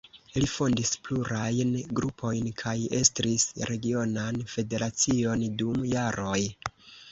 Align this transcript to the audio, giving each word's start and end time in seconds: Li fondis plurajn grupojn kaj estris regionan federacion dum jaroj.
Li 0.35 0.47
fondis 0.51 0.93
plurajn 1.07 1.75
grupojn 1.99 2.47
kaj 2.63 2.73
estris 3.01 3.47
regionan 3.73 4.43
federacion 4.57 5.47
dum 5.63 5.89
jaroj. 5.95 6.43